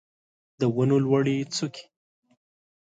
د 0.59 0.61
ونو 0.75 0.97
لوړې 1.05 1.37
څوکې 1.55 1.83